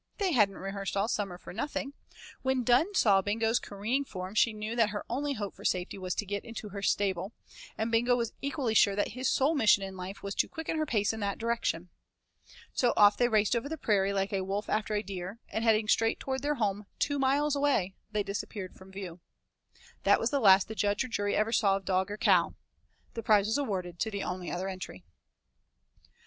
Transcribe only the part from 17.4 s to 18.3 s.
way, they